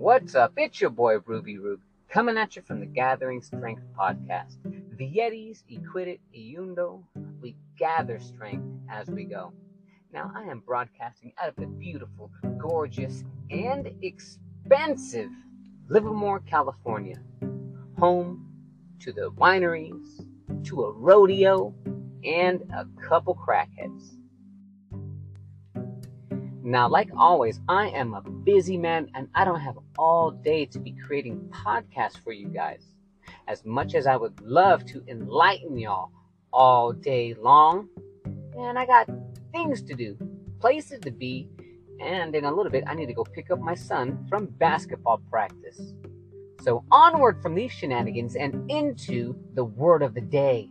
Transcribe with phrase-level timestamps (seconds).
[0.00, 0.54] What's up?
[0.56, 4.56] It's your boy Ruby Rube coming at you from the Gathering Strength podcast.
[4.96, 7.04] The Yetis, acquirit, eundo,
[7.42, 9.52] we gather strength as we go.
[10.10, 15.28] Now, I am broadcasting out of the beautiful, gorgeous, and expensive
[15.88, 17.20] Livermore, California,
[17.98, 18.48] home
[19.00, 20.26] to the wineries,
[20.64, 21.74] to a rodeo,
[22.24, 24.16] and a couple crackheads.
[26.62, 30.78] Now, like always, I am a busy man and I don't have all day to
[30.78, 32.84] be creating podcasts for you guys.
[33.48, 36.10] As much as I would love to enlighten y'all
[36.52, 37.88] all day long,
[38.58, 39.08] and I got
[39.52, 40.18] things to do,
[40.60, 41.48] places to be,
[42.00, 45.22] and in a little bit, I need to go pick up my son from basketball
[45.30, 45.94] practice.
[46.62, 50.70] So, onward from these shenanigans and into the word of the day.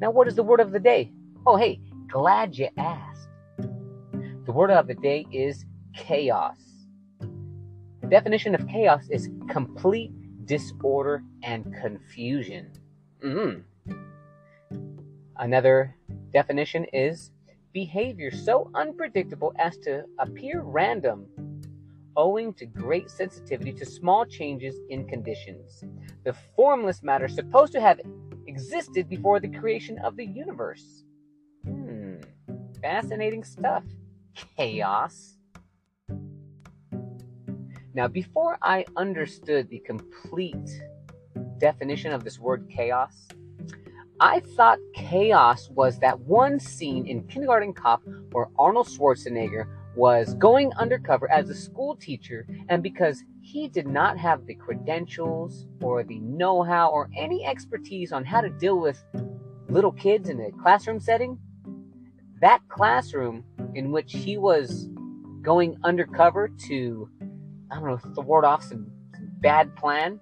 [0.00, 1.12] Now, what is the word of the day?
[1.46, 3.11] Oh, hey, glad you asked.
[4.44, 6.56] The word of the day is chaos.
[7.20, 10.10] The definition of chaos is complete
[10.46, 12.72] disorder and confusion.
[13.24, 13.60] Mm-hmm.
[15.36, 15.94] Another
[16.32, 17.30] definition is
[17.72, 21.28] behavior so unpredictable as to appear random,
[22.16, 25.84] owing to great sensitivity to small changes in conditions.
[26.24, 28.00] The formless matter supposed to have
[28.48, 31.04] existed before the creation of the universe.
[31.64, 32.16] Hmm,
[32.82, 33.84] fascinating stuff
[34.34, 35.36] chaos.
[37.94, 40.82] Now, before I understood the complete
[41.58, 43.28] definition of this word chaos,
[44.18, 50.72] I thought chaos was that one scene in Kindergarten Cop where Arnold Schwarzenegger was going
[50.74, 56.20] undercover as a school teacher, and because he did not have the credentials or the
[56.20, 59.02] know how or any expertise on how to deal with
[59.68, 61.38] little kids in a classroom setting,
[62.40, 63.44] that classroom
[63.74, 64.88] in which he was
[65.42, 67.08] going undercover to,
[67.70, 70.20] I don't know, thwart off some, some bad plan.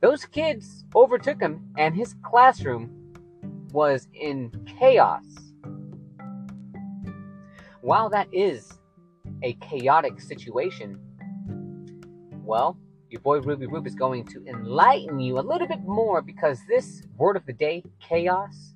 [0.00, 3.14] Those kids overtook him, and his classroom
[3.72, 5.24] was in chaos.
[7.80, 8.72] While that is
[9.42, 10.98] a chaotic situation,
[12.44, 12.78] well,
[13.10, 17.02] your boy Ruby Rube is going to enlighten you a little bit more because this
[17.16, 18.74] word of the day, chaos,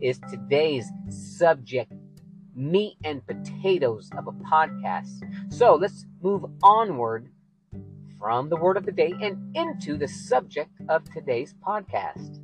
[0.00, 1.92] is today's subject
[2.54, 5.22] meat and potatoes of a podcast.
[5.52, 7.28] So let's move onward
[8.18, 12.40] from the word of the day and into the subject of today's podcast.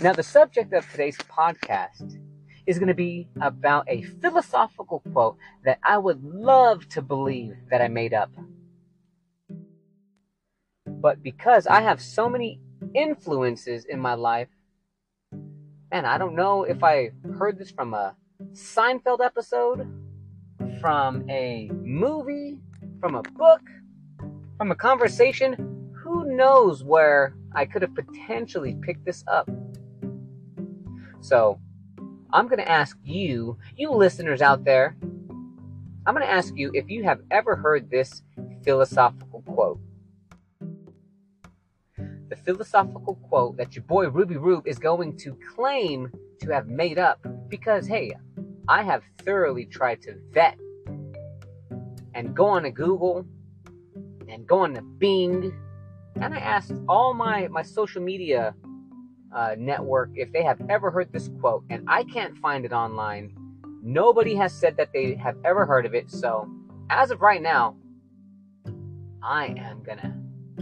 [0.00, 2.18] Now, the subject of today's podcast
[2.66, 7.82] is going to be about a philosophical quote that I would love to believe that
[7.82, 8.30] I made up.
[10.86, 12.60] But because I have so many
[12.94, 14.48] influences in my life,
[15.90, 18.14] man, I don't know if I heard this from a
[18.52, 19.88] Seinfeld episode,
[20.80, 22.60] from a movie,
[23.00, 23.60] from a book,
[24.56, 25.92] from a conversation.
[26.02, 29.50] Who knows where I could have potentially picked this up?
[31.20, 31.60] So,
[32.32, 34.96] I'm going to ask you, you listeners out there,
[36.06, 38.22] I'm going to ask you if you have ever heard this
[38.62, 39.80] philosophical quote
[42.30, 46.10] the philosophical quote that your boy Ruby Rube is going to claim
[46.40, 47.18] to have made up
[47.48, 48.12] because, hey,
[48.68, 50.56] I have thoroughly tried to vet
[52.14, 53.26] and go on to Google
[54.28, 55.52] and go on to Bing
[56.16, 58.54] and I asked all my, my social media
[59.34, 63.34] uh, network if they have ever heard this quote, and I can't find it online.
[63.82, 66.10] Nobody has said that they have ever heard of it.
[66.10, 66.50] So,
[66.90, 67.76] as of right now,
[69.22, 70.14] I am gonna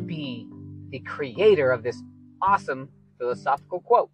[0.05, 0.47] be
[0.91, 2.03] the creator of this
[2.41, 2.89] awesome
[3.19, 4.11] philosophical quote.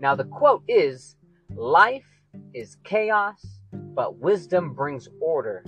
[0.00, 1.16] Now, the quote is
[1.54, 2.06] Life
[2.52, 5.64] is chaos, but wisdom brings order.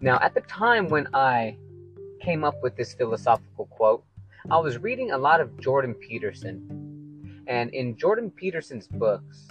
[0.00, 1.56] Now, at the time when I
[2.20, 4.04] came up with this philosophical quote,
[4.50, 7.44] I was reading a lot of Jordan Peterson.
[7.46, 9.48] And in Jordan Peterson's books,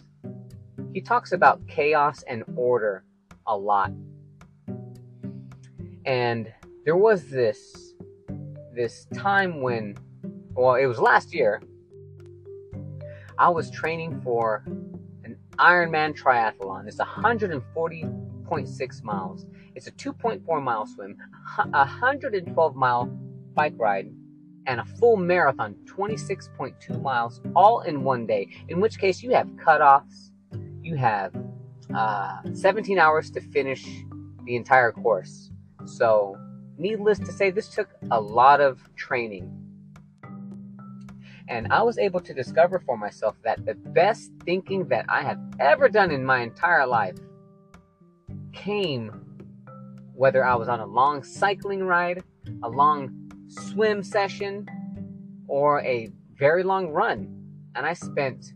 [0.93, 3.03] he talks about chaos and order
[3.47, 3.91] a lot.
[6.05, 6.51] And
[6.85, 7.93] there was this
[8.73, 9.95] this time when
[10.53, 11.61] well it was last year
[13.37, 14.63] i was training for
[15.23, 16.87] an ironman triathlon.
[16.87, 19.45] It's 140.6 miles.
[19.75, 21.17] It's a 2.4 mile swim
[21.57, 23.05] a 112 mile
[23.53, 24.11] bike ride
[24.67, 28.47] and a full marathon 26.2 miles all in one day.
[28.69, 30.29] In which case you have cutoffs.
[30.83, 31.33] You have
[31.95, 33.85] uh, 17 hours to finish
[34.45, 35.51] the entire course.
[35.85, 36.37] So
[36.81, 39.49] needless to say, this took a lot of training.
[41.47, 45.39] And I was able to discover for myself that the best thinking that I have
[45.59, 47.17] ever done in my entire life
[48.53, 49.11] came
[50.13, 52.23] whether I was on a long cycling ride,
[52.63, 54.67] a long swim session,
[55.47, 57.27] or a very long run.
[57.75, 58.53] And I spent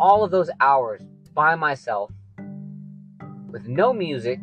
[0.00, 1.02] all of those hours
[1.34, 2.10] by myself
[3.50, 4.40] with no music,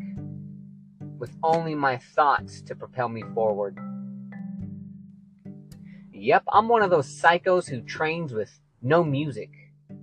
[1.24, 3.80] with only my thoughts to propel me forward.
[6.12, 9.50] Yep, I'm one of those psychos who trains with no music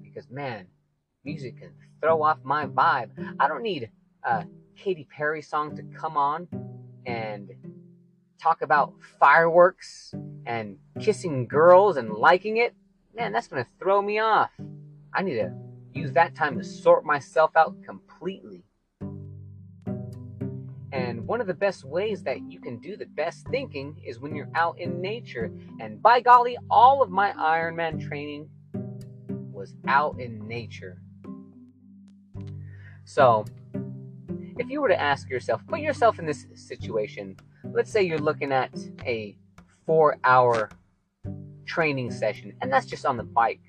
[0.03, 0.69] because man,
[1.23, 3.11] music can throw off my vibe.
[3.39, 3.91] I don't need
[4.25, 4.47] a
[4.79, 6.49] Katy Perry song to come on
[7.05, 7.51] and
[8.41, 10.15] talk about fireworks
[10.47, 12.75] and kissing girls and liking it.
[13.15, 14.53] Man, that's going to throw me off.
[15.13, 15.53] I need to
[15.93, 18.65] use that time to sort myself out completely.
[21.01, 21.25] And mm.
[21.25, 24.51] one of the best ways that you can do the best thinking is when you're
[24.55, 25.51] out in nature.
[25.81, 28.49] And by golly, all of my Ironman training
[29.53, 31.01] was out in nature.
[33.05, 33.45] So,
[34.59, 37.37] if you were to ask yourself, put yourself in this situation.
[37.65, 38.71] Let's say you're looking at
[39.05, 39.37] a
[39.87, 40.71] four hour
[41.67, 43.61] training session, and that's just on the bike.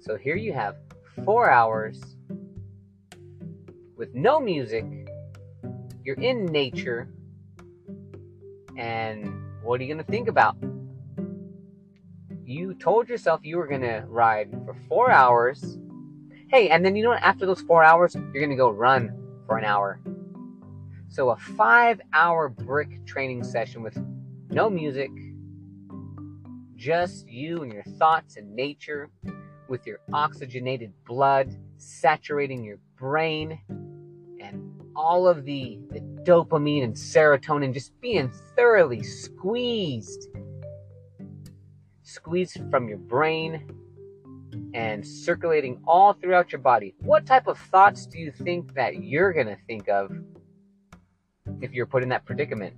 [0.00, 0.76] So here you have
[1.24, 2.00] four hours
[3.96, 4.84] with no music.
[6.06, 7.08] You're in nature.
[8.78, 10.56] And what are you going to think about?
[12.44, 15.78] You told yourself you were going to ride for four hours.
[16.48, 17.22] Hey, and then you know what?
[17.24, 20.00] After those four hours, you're going to go run for an hour.
[21.08, 23.98] So a five hour brick training session with
[24.48, 25.10] no music,
[26.76, 29.10] just you and your thoughts and nature,
[29.68, 33.58] with your oxygenated blood saturating your brain,
[34.96, 40.28] all of the, the dopamine and serotonin just being thoroughly squeezed.
[42.02, 43.68] Squeezed from your brain
[44.74, 46.94] and circulating all throughout your body.
[47.00, 50.10] What type of thoughts do you think that you're going to think of
[51.60, 52.74] if you're put in that predicament?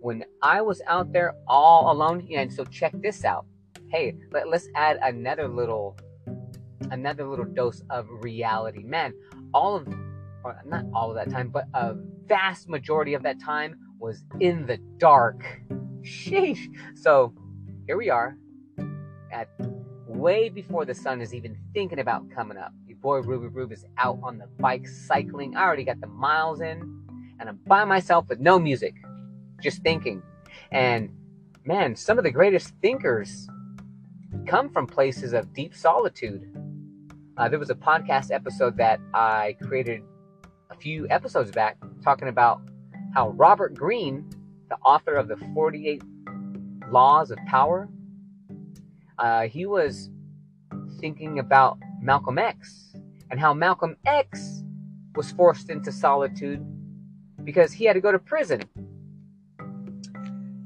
[0.00, 3.46] When I was out there all alone, and so check this out.
[3.88, 5.96] Hey, let, let's add another little
[6.90, 8.82] another little dose of reality.
[8.82, 9.14] Man,
[9.54, 9.88] all of
[10.44, 11.94] or not all of that time, but a
[12.26, 15.42] vast majority of that time was in the dark.
[16.02, 16.68] Sheesh.
[16.96, 17.32] So
[17.86, 18.36] here we are
[19.32, 19.48] at
[20.06, 22.72] way before the sun is even thinking about coming up.
[22.86, 25.56] Your boy Ruby Rube is out on the bike cycling.
[25.56, 26.80] I already got the miles in,
[27.40, 28.94] and I'm by myself with no music,
[29.62, 30.22] just thinking.
[30.70, 31.10] And
[31.64, 33.48] man, some of the greatest thinkers
[34.46, 36.50] come from places of deep solitude.
[37.36, 40.02] Uh, there was a podcast episode that I created
[40.70, 42.60] a few episodes back talking about
[43.12, 44.30] how Robert Greene,
[44.68, 46.00] the author of the 48
[46.90, 47.88] Laws of Power,
[49.18, 50.10] uh, he was
[51.00, 52.94] thinking about Malcolm X
[53.32, 54.62] and how Malcolm X
[55.16, 56.64] was forced into solitude
[57.42, 58.62] because he had to go to prison.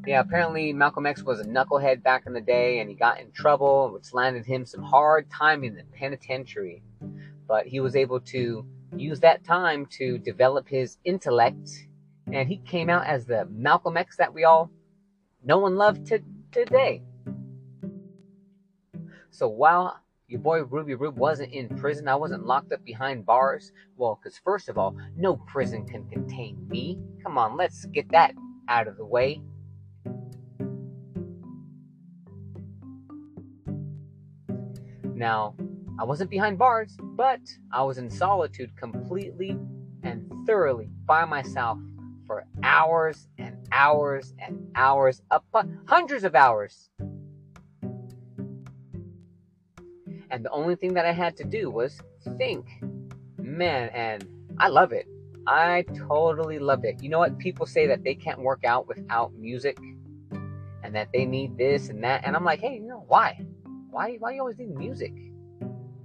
[0.09, 3.31] Yeah, apparently Malcolm X was a knucklehead back in the day and he got in
[3.31, 6.83] trouble, which landed him some hard time in the penitentiary.
[7.47, 8.65] But he was able to
[8.97, 11.69] use that time to develop his intellect
[12.33, 14.71] and he came out as the Malcolm X that we all
[15.45, 16.21] know and love to,
[16.53, 17.03] today.
[19.29, 23.73] So while your boy Ruby Rube wasn't in prison, I wasn't locked up behind bars.
[23.99, 26.99] Well, because first of all, no prison can contain me.
[27.23, 28.33] Come on, let's get that
[28.71, 29.43] out of the way.
[35.19, 35.57] Now,
[35.99, 37.41] I wasn't behind bars, but
[37.73, 39.59] I was in solitude completely
[40.05, 41.77] and thoroughly by myself
[42.25, 46.91] for hours and hours and hours, upon hundreds of hours.
[50.31, 52.01] And the only thing that I had to do was
[52.37, 52.69] think.
[53.39, 54.25] Man, and
[54.59, 55.09] I love it.
[55.49, 57.03] I totally love it.
[57.03, 57.39] You know what?
[57.39, 59.79] People say that they can't work out without music
[60.85, 62.23] and that they need this and that.
[62.25, 63.45] And I'm like, hey, you know, why?
[63.99, 65.13] Why, why you always need music?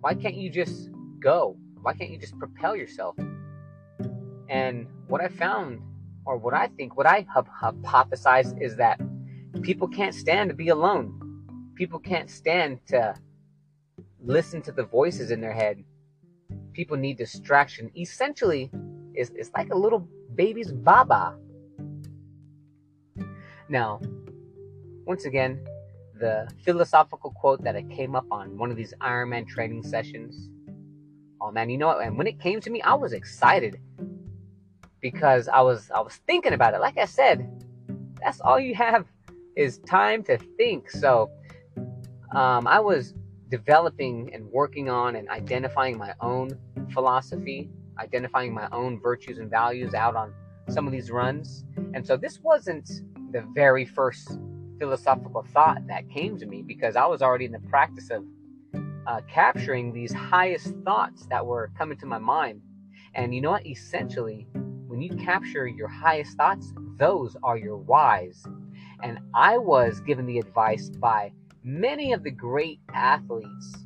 [0.02, 1.56] Why can't you just go?
[1.84, 3.16] Why can't you just propel yourself?
[4.50, 5.80] And what I found,
[6.26, 7.24] or what I think, what I
[7.62, 9.00] hypothesize is that
[9.62, 11.46] people can't stand to be alone.
[11.76, 13.14] People can't stand to
[14.26, 15.84] listen to the voices in their head.
[16.72, 17.92] People need distraction.
[17.96, 18.72] Essentially,
[19.14, 21.38] it's, it's like a little baby's baba.
[23.70, 24.02] Now,
[25.06, 25.64] once again,
[26.20, 30.50] the philosophical quote that I came up on one of these Ironman training sessions.
[31.42, 32.02] Oh man, you know what?
[32.06, 33.80] And when it came to me, I was excited
[35.02, 36.80] because I was I was thinking about it.
[36.80, 37.50] Like I said,
[38.24, 39.06] that's all you have
[39.56, 40.90] is time to think.
[40.90, 41.30] So
[42.34, 43.14] um, I was
[43.50, 46.58] developing and working on and identifying my own
[46.92, 50.34] philosophy, identifying my own virtues and values out on
[50.70, 51.66] some of these runs.
[51.94, 52.90] And so this wasn't
[53.32, 54.40] the very first
[54.84, 58.26] philosophical thought that came to me because I was already in the practice of
[59.08, 62.62] uh, capturing these highest thoughts that were coming to my mind.
[63.14, 63.66] And you know what?
[63.66, 64.46] Essentially,
[64.88, 68.44] when you capture your highest thoughts, those are your whys.
[69.02, 71.32] And I was given the advice by
[71.64, 73.86] many of the great athletes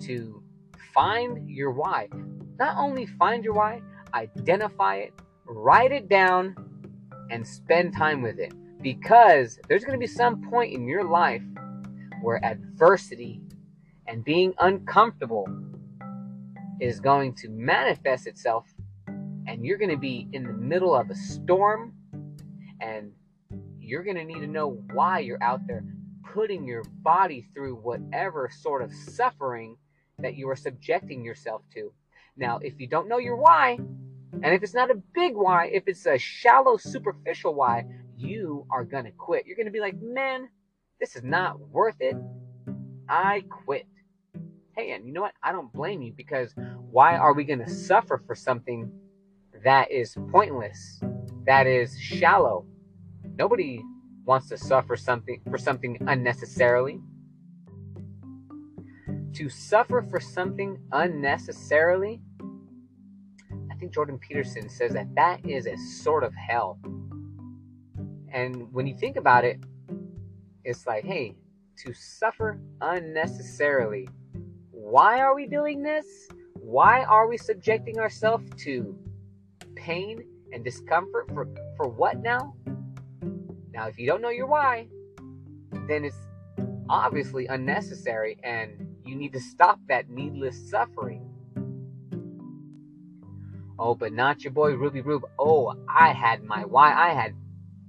[0.00, 0.42] to
[0.92, 2.08] find your why.
[2.58, 3.80] Not only find your why,
[4.12, 5.14] identify it,
[5.44, 6.56] write it down,
[7.30, 8.52] and spend time with it.
[8.82, 11.42] Because there's going to be some point in your life
[12.20, 13.40] where adversity
[14.06, 15.46] and being uncomfortable
[16.80, 18.66] is going to manifest itself,
[19.06, 21.94] and you're going to be in the middle of a storm,
[22.80, 23.12] and
[23.78, 25.84] you're going to need to know why you're out there
[26.24, 29.76] putting your body through whatever sort of suffering
[30.18, 31.92] that you are subjecting yourself to.
[32.36, 33.78] Now, if you don't know your why,
[34.32, 37.84] and if it's not a big why, if it's a shallow, superficial why,
[38.22, 39.46] you are going to quit.
[39.46, 40.48] You're going to be like, man,
[41.00, 42.16] this is not worth it.
[43.08, 43.86] I quit.
[44.76, 45.34] Hey, and you know what?
[45.42, 46.54] I don't blame you because
[46.90, 48.90] why are we going to suffer for something
[49.64, 51.00] that is pointless,
[51.46, 52.64] that is shallow?
[53.36, 53.82] Nobody
[54.24, 57.00] wants to suffer something for something unnecessarily.
[59.34, 62.20] To suffer for something unnecessarily,
[63.70, 66.78] I think Jordan Peterson says that that is a sort of hell.
[68.32, 69.60] And when you think about it,
[70.64, 71.36] it's like, hey,
[71.84, 74.08] to suffer unnecessarily.
[74.70, 76.06] Why are we doing this?
[76.54, 78.96] Why are we subjecting ourselves to
[79.74, 82.54] pain and discomfort for, for what now?
[83.72, 84.88] Now, if you don't know your why,
[85.88, 86.16] then it's
[86.88, 91.28] obviously unnecessary and you need to stop that needless suffering.
[93.78, 95.24] Oh, but not your boy Ruby Rube.
[95.38, 96.92] Oh, I had my why.
[96.94, 97.34] I had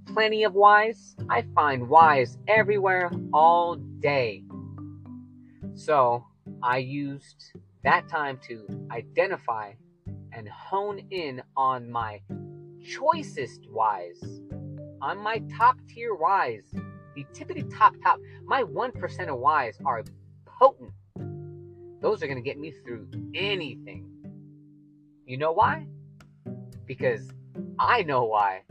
[0.06, 1.16] plenty of whys.
[1.30, 4.44] I find whys everywhere all day.
[5.76, 6.26] So
[6.62, 9.74] I used that time to identify
[10.32, 12.22] and hone in on my
[12.84, 14.42] choicest whys
[15.04, 16.64] on my top tier whys,
[17.14, 20.02] the tippity top top, my 1% of whys are
[20.46, 20.94] potent.
[22.00, 24.10] Those are going to get me through anything.
[25.26, 25.88] You know why?
[26.86, 27.30] Because
[27.78, 28.62] I know why.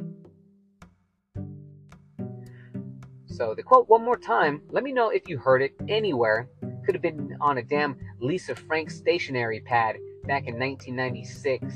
[3.32, 4.62] So, the quote one more time.
[4.70, 6.48] Let me know if you heard it anywhere.
[6.84, 11.74] Could have been on a damn Lisa Frank stationery pad back in 1996.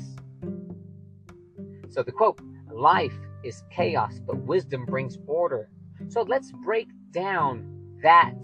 [1.89, 2.39] So, the quote
[2.71, 5.69] Life is chaos, but wisdom brings order.
[6.09, 8.37] So let's break down that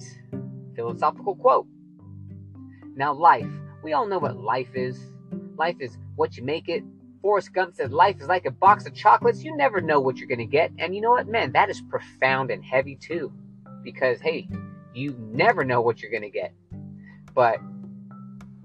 [0.75, 1.67] philosophical quote.
[2.96, 3.48] Now, life.
[3.84, 4.98] We all know what life is.
[5.58, 6.84] Life is what you make it.
[7.23, 9.45] Forrest Gump said life is like a box of chocolates.
[9.45, 10.73] You never know what you're going to get.
[10.77, 11.53] And you know what, man?
[11.53, 13.31] That is profound and heavy too.
[13.81, 14.49] Because, hey,
[14.93, 16.53] you never know what you're going to get.
[17.33, 17.59] But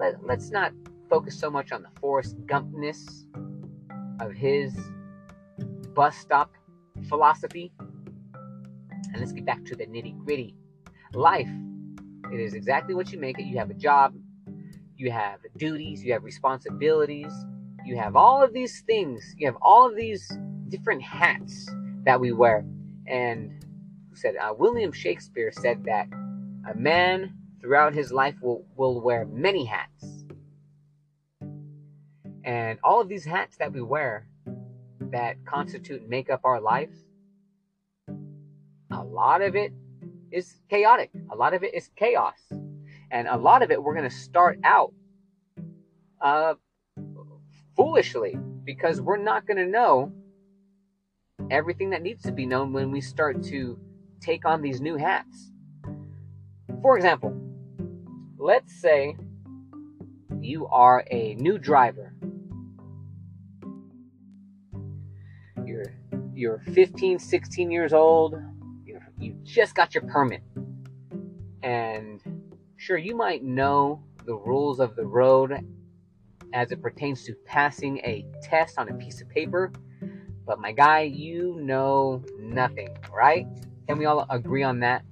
[0.00, 0.72] let, let's not
[1.08, 3.26] focus so much on the Forrest Gumpness
[4.20, 4.76] of his
[5.94, 6.50] bus stop
[7.08, 7.72] philosophy.
[7.80, 10.56] And let's get back to the nitty gritty.
[11.14, 11.48] Life,
[12.32, 13.44] it is exactly what you make it.
[13.44, 14.14] You have a job,
[14.96, 17.32] you have duties, you have responsibilities,
[17.88, 20.30] you have all of these things, you have all of these
[20.68, 21.66] different hats
[22.04, 22.66] that we wear.
[23.06, 23.64] And
[24.10, 26.06] who said uh, William Shakespeare said that
[26.70, 30.04] a man throughout his life will, will wear many hats.
[32.44, 34.26] And all of these hats that we wear
[35.00, 36.98] that constitute and make up our lives,
[38.90, 39.72] a lot of it
[40.30, 41.10] is chaotic.
[41.32, 42.38] A lot of it is chaos.
[43.10, 44.92] And a lot of it we're going to start out
[46.20, 46.54] uh,
[47.78, 50.12] foolishly because we're not going to know
[51.50, 53.78] everything that needs to be known when we start to
[54.20, 55.52] take on these new hats.
[56.82, 57.34] For example,
[58.36, 59.16] let's say
[60.40, 62.12] you are a new driver
[65.68, 65.94] you're
[66.34, 68.34] you're 15, 16 years old,
[68.84, 70.42] you you just got your permit.
[71.62, 72.20] And
[72.76, 75.64] sure, you might know the rules of the road
[76.52, 79.72] as it pertains to passing a test on a piece of paper,
[80.46, 83.46] but my guy, you know nothing, right?
[83.86, 85.02] Can we all agree on that?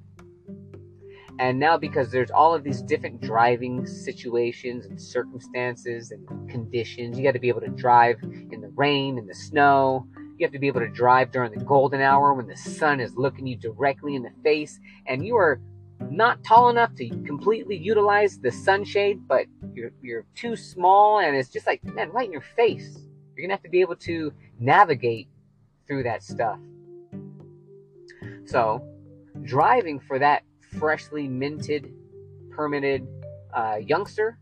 [1.38, 7.24] And now, because there's all of these different driving situations and circumstances and conditions, you
[7.24, 10.06] got to be able to drive in the rain, in the snow,
[10.38, 13.14] you have to be able to drive during the golden hour when the sun is
[13.16, 15.60] looking you directly in the face and you are
[16.10, 21.48] not tall enough to completely utilize the sunshade, but you're you're too small and it's
[21.48, 22.98] just like man, right in your face.
[23.34, 25.28] You're gonna have to be able to navigate
[25.86, 26.58] through that stuff.
[28.44, 28.82] So,
[29.42, 30.42] driving for that
[30.78, 31.92] freshly minted,
[32.50, 33.06] permitted
[33.52, 34.38] uh, youngster,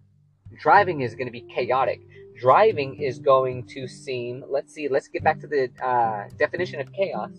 [0.58, 2.00] driving is going to be chaotic.
[2.38, 6.92] Driving is going to seem, let's see, let's get back to the uh, definition of
[6.92, 7.30] chaos.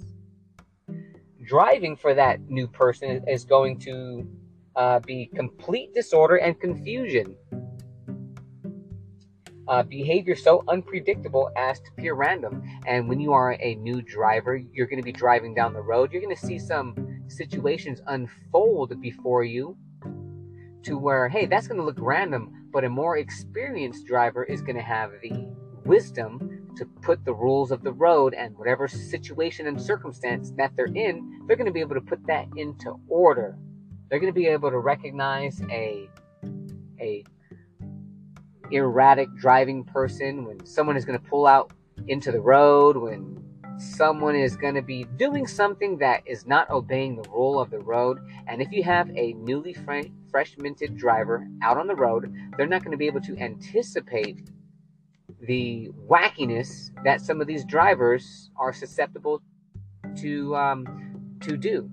[1.46, 4.28] Driving for that new person is going to
[4.76, 7.36] uh, be complete disorder and confusion.
[9.68, 12.64] Uh, behavior so unpredictable as to appear random.
[12.88, 16.12] And when you are a new driver, you're going to be driving down the road.
[16.12, 19.78] You're going to see some situations unfold before you
[20.84, 24.76] to where, hey, that's going to look random, but a more experienced driver is going
[24.76, 25.48] to have the
[25.84, 30.86] wisdom to put the rules of the road and whatever situation and circumstance that they're
[30.86, 33.58] in, they're going to be able to put that into order.
[34.10, 36.10] They're going to be able to recognize a
[37.00, 37.24] a
[38.72, 41.72] erratic driving person when someone is going to pull out
[42.08, 43.36] into the road when
[43.78, 47.80] someone is going to be doing something that is not obeying the rule of the
[47.80, 48.20] road.
[48.48, 52.84] And if you have a newly fresh minted driver out on the road, they're not
[52.84, 54.50] going to be able to anticipate
[55.42, 59.42] the wackiness that some of these drivers are susceptible
[60.18, 61.90] to um, to do.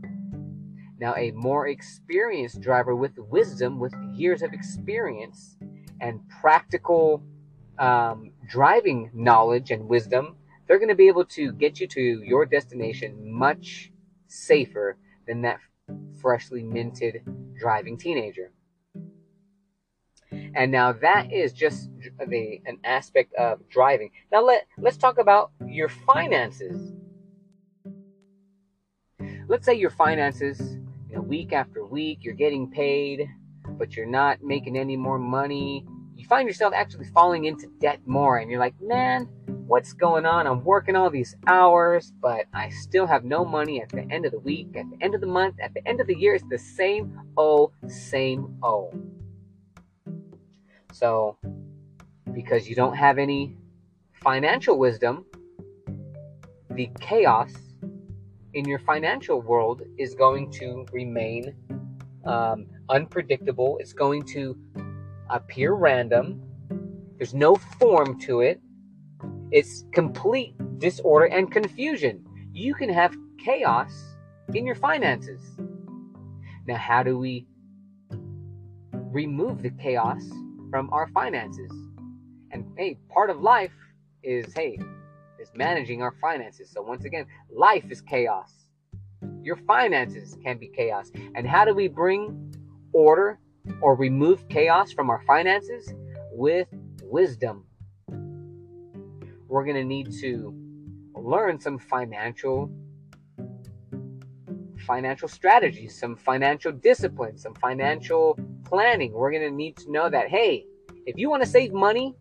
[0.98, 5.56] Now, a more experienced driver with wisdom, with years of experience
[6.00, 7.22] and practical
[7.78, 12.46] um, driving knowledge and wisdom, they're going to be able to get you to your
[12.46, 13.90] destination much
[14.28, 14.96] safer
[15.26, 15.58] than that
[16.20, 17.22] freshly minted
[17.58, 18.52] driving teenager.
[20.54, 24.10] And now that is just the an aspect of driving.
[24.30, 26.92] Now let let's talk about your finances.
[29.48, 30.60] Let's say your finances,
[31.08, 33.28] you know, week after week, you're getting paid,
[33.78, 35.84] but you're not making any more money
[36.22, 39.24] you find yourself actually falling into debt more and you're like, man,
[39.66, 40.46] what's going on?
[40.46, 44.30] I'm working all these hours, but I still have no money at the end of
[44.30, 46.36] the week, at the end of the month, at the end of the year.
[46.36, 48.92] It's the same O, same O.
[50.92, 51.36] So,
[52.32, 53.56] because you don't have any
[54.22, 55.24] financial wisdom,
[56.70, 57.52] the chaos
[58.54, 61.54] in your financial world is going to remain
[62.24, 63.78] um, unpredictable.
[63.80, 64.56] It's going to
[65.30, 66.42] appear random.
[67.16, 68.60] There's no form to it.
[69.50, 72.24] It's complete disorder and confusion.
[72.52, 73.92] You can have chaos
[74.54, 75.40] in your finances.
[76.66, 77.46] Now, how do we
[78.92, 80.22] remove the chaos
[80.72, 81.70] from our finances?
[82.50, 83.70] And hey, part of life
[84.24, 84.80] is hey,
[85.38, 86.70] is managing our finances.
[86.70, 88.52] So once again, life is chaos.
[89.42, 91.12] Your finances can be chaos.
[91.36, 92.52] And how do we bring
[92.92, 93.38] order
[93.80, 95.92] or remove chaos from our finances
[96.32, 96.68] with
[97.02, 97.66] wisdom.
[99.48, 100.54] We're going to need to
[101.14, 102.70] learn some financial
[104.82, 109.12] financial strategies, some financial discipline, some financial planning.
[109.12, 110.66] We're going to need to know that hey,
[111.06, 112.14] if you want to save money,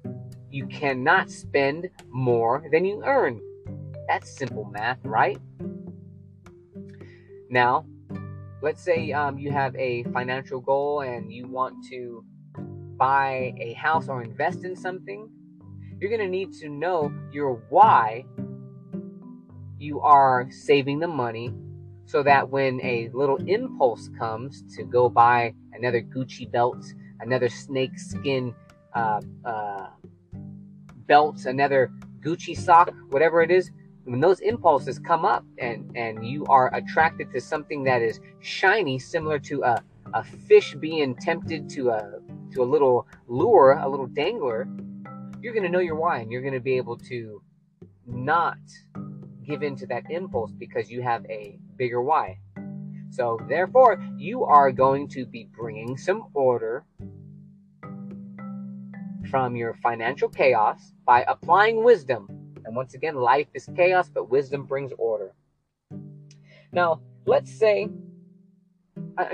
[0.50, 3.42] you cannot spend more than you earn.
[4.08, 5.40] That's simple math, right?
[7.50, 7.86] Now,
[8.62, 12.24] let's say um, you have a financial goal and you want to
[12.98, 15.30] buy a house or invest in something,
[16.00, 18.26] you're going to need to know your why
[19.80, 21.52] you are saving the money
[22.06, 26.84] so that when a little impulse comes to go buy another Gucci belt,
[27.20, 28.54] another snake skin
[28.94, 29.88] uh, uh,
[31.08, 33.72] belt, another Gucci sock, whatever it is,
[34.06, 38.98] when those impulses come up and and you are attracted to something that is shiny
[38.98, 39.84] similar to a,
[40.14, 42.20] a fish being tempted to a
[42.52, 44.68] to a little lure a little dangler
[45.42, 47.42] you're going to know your why and you're going to be able to
[48.08, 48.58] not
[49.46, 52.40] give in to that impulse because you have a bigger why.
[53.10, 56.86] So therefore you are going to be bringing some order
[59.30, 62.28] from your financial chaos by applying wisdom.
[62.66, 65.34] And once again, life is chaos, but wisdom brings order.
[66.72, 67.90] Now, let's say,
[69.18, 69.26] uh,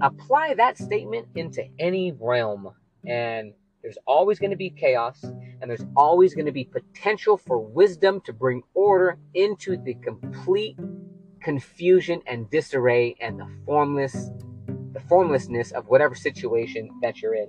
[0.00, 2.70] apply that statement into any realm,
[3.06, 3.52] and
[3.84, 8.18] there's always going to be chaos, and there's always going to be potential for wisdom
[8.22, 10.78] to bring order into the complete
[11.42, 14.30] confusion and disarray and the formless
[14.94, 17.48] the formlessness of whatever situation that you're in.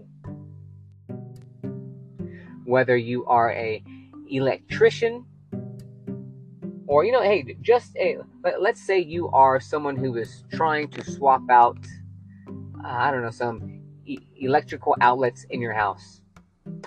[2.66, 3.82] Whether you are a
[4.30, 5.26] electrician,
[6.86, 8.18] or you know, hey, just a,
[8.60, 11.78] let's say you are someone who is trying to swap out
[12.84, 16.20] uh, I don't know, some e- electrical outlets in your house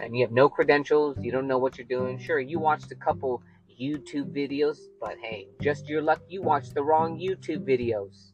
[0.01, 2.19] and you have no credentials, you don't know what you're doing.
[2.19, 3.43] Sure, you watched a couple
[3.81, 8.33] YouTube videos, but hey, just your luck, you watched the wrong YouTube videos.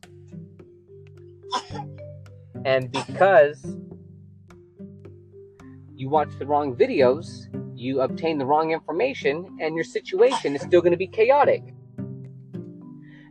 [2.64, 3.76] and because
[5.94, 7.46] you watched the wrong videos,
[7.76, 11.62] you obtain the wrong information, and your situation is still going to be chaotic.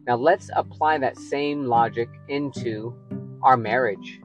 [0.06, 2.96] Now, let's apply that same logic into
[3.41, 4.19] our marriage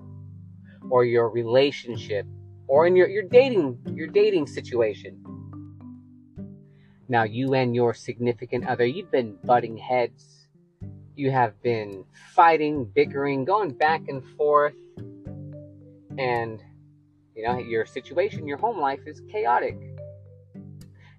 [0.91, 2.27] or your relationship
[2.69, 5.25] or in your, your dating your dating situation.
[7.09, 10.47] Now you and your significant other, you've been butting heads.
[11.17, 12.05] You have been
[12.35, 14.75] fighting, bickering, going back and forth.
[16.19, 16.63] And
[17.35, 19.79] you know, your situation, your home life is chaotic.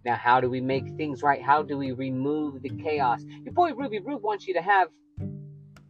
[0.05, 1.41] Now, how do we make things right?
[1.41, 3.21] How do we remove the chaos?
[3.43, 4.89] Your boy Ruby Rube wants you to have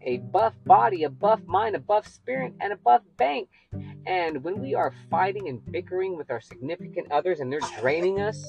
[0.01, 3.49] a buff body, a buff mind, a buff spirit, and a buff bank.
[4.09, 8.43] And when we are fighting and bickering with our significant others and they're draining us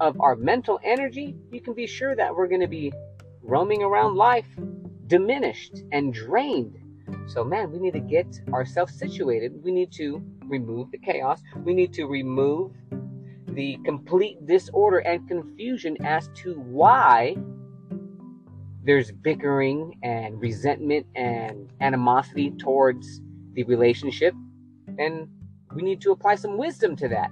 [0.00, 2.92] of our mental energy, you can be sure that we're going to be
[3.42, 4.44] roaming around life
[5.06, 6.78] diminished and drained.
[7.26, 9.64] So, man, we need to get ourselves situated.
[9.64, 11.40] We need to remove the chaos.
[11.64, 12.72] We need to remove
[13.48, 17.34] the complete disorder and confusion as to why
[18.84, 23.22] there's bickering and resentment and animosity towards
[23.54, 24.34] the relationship.
[24.98, 25.28] And
[25.74, 27.30] we need to apply some wisdom to that.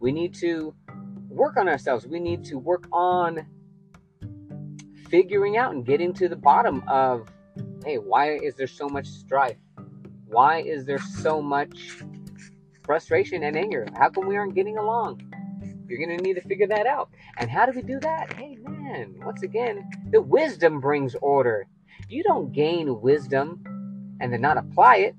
[0.00, 0.74] We need to
[1.28, 2.06] work on ourselves.
[2.06, 3.46] We need to work on
[5.10, 7.28] figuring out and getting to the bottom of
[7.84, 9.56] hey, why is there so much strife?
[10.26, 12.02] Why is there so much
[12.84, 13.86] frustration and anger?
[13.96, 15.20] How come we aren't getting along?
[15.88, 17.10] You're going to need to figure that out.
[17.38, 18.32] And how do we do that?
[18.32, 21.66] Hey, man, once again, the wisdom brings order.
[22.08, 23.62] You don't gain wisdom
[24.20, 25.16] and then not apply it.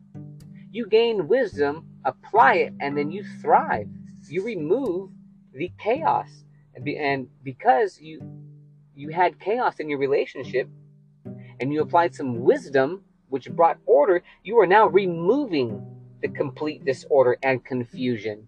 [0.72, 3.88] You gain wisdom, apply it, and then you thrive.
[4.30, 5.12] You remove
[5.54, 6.30] the chaos.
[6.76, 8.22] And because you
[8.94, 10.68] you had chaos in your relationship
[11.60, 15.86] and you applied some wisdom which brought order, you are now removing
[16.22, 18.48] the complete disorder and confusion.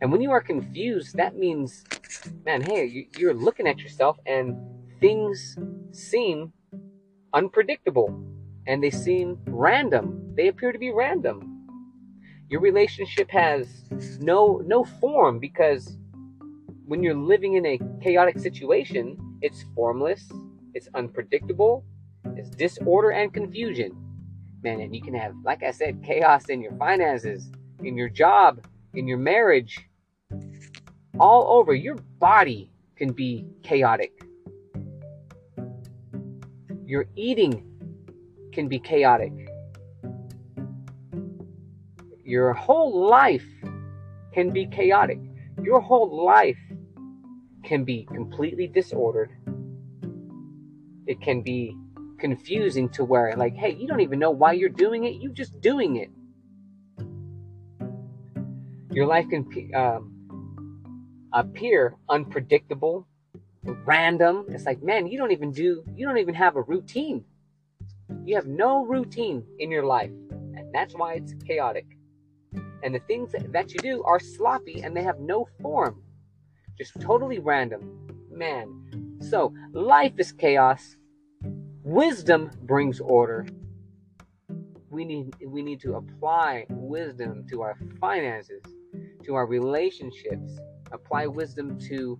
[0.00, 1.84] And when you are confused, that means,
[2.44, 4.56] man, hey, you're looking at yourself and
[5.00, 5.56] things
[5.90, 6.52] seem
[7.32, 8.08] unpredictable
[8.66, 10.32] and they seem random.
[10.36, 11.52] They appear to be random.
[12.48, 13.66] Your relationship has
[14.20, 15.96] no no form because
[16.86, 20.30] when you're living in a chaotic situation, it's formless,
[20.74, 21.84] it's unpredictable,
[22.36, 23.92] it's disorder and confusion.
[24.62, 27.50] Man, and you can have, like I said, chaos in your finances,
[27.82, 29.88] in your job, in your marriage,
[31.18, 31.74] all over.
[31.74, 34.12] Your body can be chaotic.
[36.84, 37.75] Your eating
[38.56, 39.32] can be chaotic.
[42.24, 43.44] Your whole life
[44.32, 45.20] can be chaotic.
[45.62, 46.56] Your whole life
[47.62, 49.30] can be completely disordered.
[51.06, 51.76] It can be
[52.18, 55.60] confusing to where, like, hey, you don't even know why you're doing it, you're just
[55.60, 56.10] doing it.
[58.90, 60.02] Your life can um,
[61.34, 63.06] appear unpredictable,
[63.84, 64.46] random.
[64.48, 67.26] It's like, man, you don't even do, you don't even have a routine.
[68.24, 71.86] You have no routine in your life, and that's why it's chaotic.
[72.82, 76.02] And the things that you do are sloppy and they have no form,
[76.78, 78.08] just totally random.
[78.30, 80.96] Man, so life is chaos.
[81.82, 83.46] Wisdom brings order
[84.88, 88.62] we need we need to apply wisdom to our finances
[89.26, 90.58] to our relationships,
[90.92, 92.18] apply wisdom to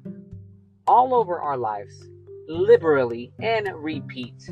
[0.87, 2.09] all over our lives,
[2.49, 4.51] liberally, and repeat.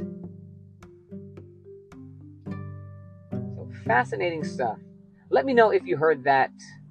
[3.85, 4.79] Fascinating stuff.
[5.31, 6.51] Let me know if you heard that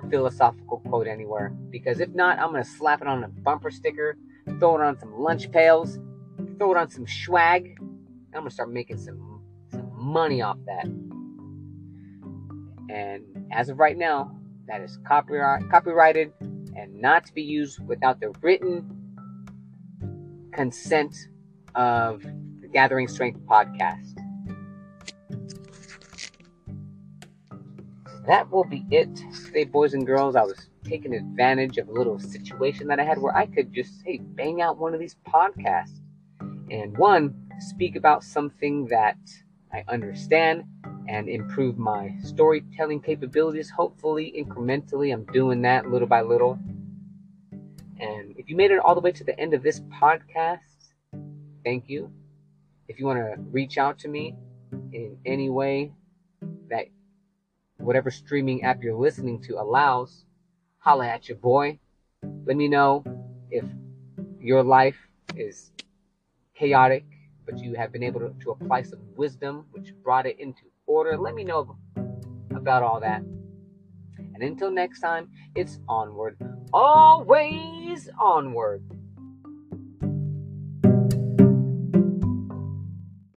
[0.09, 4.17] philosophical quote anywhere, because if not, I'm going to slap it on a bumper sticker,
[4.59, 5.97] throw it on some lunch pails,
[6.57, 7.77] throw it on some swag.
[7.79, 10.85] I'm going to start making some, some money off that.
[12.89, 16.33] And as of right now, that is copyright, copyrighted
[16.75, 18.89] and not to be used without the written
[20.51, 21.15] consent
[21.75, 22.23] of
[22.61, 24.22] the Gathering Strength podcast.
[28.25, 29.09] That will be it
[29.45, 30.35] today, boys and girls.
[30.35, 34.01] I was taking advantage of a little situation that I had where I could just,
[34.05, 35.99] hey, bang out one of these podcasts.
[36.71, 39.17] And one, speak about something that
[39.73, 40.63] I understand
[41.09, 43.69] and improve my storytelling capabilities.
[43.69, 46.57] Hopefully, incrementally, I'm doing that little by little.
[47.99, 50.59] And if you made it all the way to the end of this podcast,
[51.65, 52.09] thank you.
[52.87, 54.35] If you want to reach out to me,
[54.91, 55.91] in any way
[56.69, 56.85] that
[57.83, 60.25] whatever streaming app you're listening to allows,
[60.79, 61.79] holla at your boy.
[62.45, 63.03] Let me know
[63.51, 63.65] if
[64.39, 64.97] your life
[65.35, 65.71] is
[66.55, 67.05] chaotic,
[67.45, 71.17] but you have been able to, to apply some wisdom, which brought it into order.
[71.17, 71.75] Let me know
[72.55, 73.21] about all that.
[74.17, 76.37] And until next time, it's onward,
[76.71, 78.83] always onward.